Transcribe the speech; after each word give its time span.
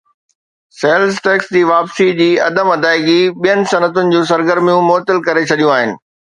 sales 0.77 1.19
tax 1.27 1.51
جي 1.57 1.61
واپسي 1.73 2.07
جي 2.23 2.27
عدم 2.47 2.73
ادائيگي 2.77 3.19
ٻين 3.45 3.63
صنعتن 3.75 4.13
جون 4.17 4.29
سرگرميون 4.33 4.91
معطل 4.91 5.25
ڪري 5.31 5.49
ڇڏيون 5.53 5.79
آهن 5.81 5.97